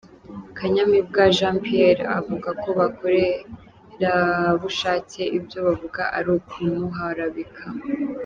Kanyamibwa 0.57 1.21
Jean 1.37 1.55
Pierre, 1.63 2.03
avuga 2.19 2.49
ko 2.61 2.69
bakorerabushake 2.79 5.21
ibyo 5.37 5.57
bavuga 5.67 6.01
ari 6.17 6.29
ukumuharabika. 6.37 7.65